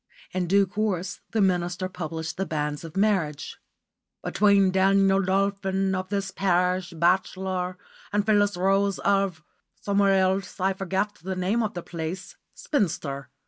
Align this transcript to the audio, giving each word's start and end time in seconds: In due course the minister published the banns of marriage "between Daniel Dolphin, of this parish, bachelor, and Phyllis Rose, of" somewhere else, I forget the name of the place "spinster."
In 0.31 0.47
due 0.47 0.65
course 0.65 1.19
the 1.29 1.41
minister 1.41 1.87
published 1.87 2.37
the 2.37 2.45
banns 2.47 2.83
of 2.83 2.97
marriage 2.97 3.59
"between 4.23 4.71
Daniel 4.71 5.21
Dolphin, 5.21 5.93
of 5.93 6.09
this 6.09 6.31
parish, 6.31 6.89
bachelor, 6.89 7.77
and 8.11 8.25
Phyllis 8.25 8.57
Rose, 8.57 8.97
of" 8.97 9.43
somewhere 9.79 10.19
else, 10.19 10.59
I 10.59 10.73
forget 10.73 11.13
the 11.21 11.35
name 11.35 11.61
of 11.61 11.75
the 11.75 11.83
place 11.83 12.35
"spinster." 12.55 13.29